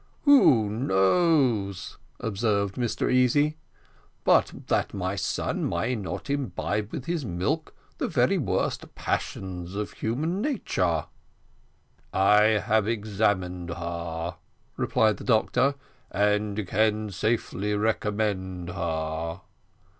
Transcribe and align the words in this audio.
"Who 0.23 0.67
knows," 0.67 1.97
observed 2.19 2.73
Mr 2.73 3.13
Easy, 3.13 3.57
"but 4.23 4.51
that 4.65 4.95
my 4.95 5.15
son 5.15 5.69
may 5.69 5.95
not 5.95 6.27
imbibe 6.27 6.91
with 6.91 7.05
his 7.05 7.23
milk 7.23 7.75
the 7.99 8.07
very 8.07 8.39
worst 8.39 8.95
passions 8.95 9.75
of 9.75 9.91
human 9.93 10.41
nature." 10.41 11.05
"I 12.11 12.43
have 12.45 12.87
examined 12.87 13.69
her," 13.69 14.37
replied 14.75 15.17
the 15.17 15.23
doctor, 15.23 15.75
"and 16.09 16.65
can 16.67 17.11
safely 17.11 17.75
recommend 17.75 18.71
her." 18.71 19.41